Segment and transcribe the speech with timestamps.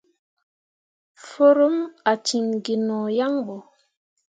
[1.27, 3.55] Forummi ah ciŋ gi no yaŋ ɓo.